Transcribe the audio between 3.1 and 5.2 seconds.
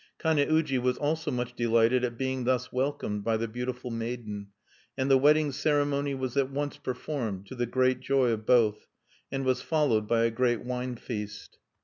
by the beautiful maiden. And the